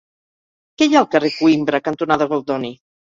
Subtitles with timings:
[0.81, 2.73] Què hi ha al carrer Coïmbra cantonada Goldoni?